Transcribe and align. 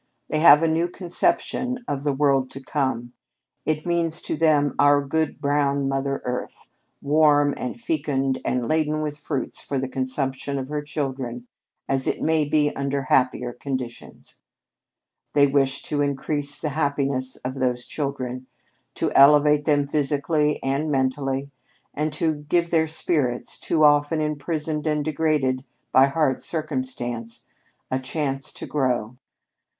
They 0.29 0.39
have 0.39 0.63
a 0.63 0.67
new 0.67 0.87
conception 0.87 1.85
of 1.87 2.03
'the 2.03 2.13
world 2.13 2.49
to 2.49 2.59
come.' 2.63 3.13
It 3.67 3.85
means 3.85 4.23
to 4.23 4.35
them 4.35 4.73
our 4.79 4.99
good 5.05 5.39
brown 5.39 5.87
Mother 5.87 6.23
Earth, 6.25 6.71
warm 7.03 7.53
and 7.55 7.79
fecund 7.79 8.41
and 8.43 8.67
laden 8.67 9.03
with 9.03 9.19
fruits 9.19 9.61
for 9.61 9.77
the 9.77 9.87
consumption 9.87 10.57
of 10.57 10.69
her 10.69 10.81
children 10.81 11.45
as 11.87 12.07
it 12.07 12.19
may 12.19 12.45
be 12.49 12.75
under 12.75 13.03
happier 13.09 13.53
conditions. 13.53 14.39
They 15.33 15.45
wish 15.45 15.83
to 15.83 16.01
increase 16.01 16.59
the 16.59 16.69
happiness 16.69 17.35
of 17.35 17.53
those 17.53 17.85
children, 17.85 18.47
to 18.95 19.11
elevate 19.11 19.65
them 19.65 19.85
physically 19.85 20.57
and 20.63 20.89
mentally, 20.89 21.51
and 21.93 22.11
to 22.13 22.33
give 22.49 22.71
their 22.71 22.87
spirits, 22.87 23.59
too 23.59 23.83
often 23.83 24.19
imprisoned 24.19 24.87
and 24.87 25.05
degraded 25.05 25.63
by 25.91 26.07
hard 26.07 26.41
circumstance, 26.41 27.45
a 27.91 27.99
chance 27.99 28.51
to 28.53 28.65
grow. 28.65 29.17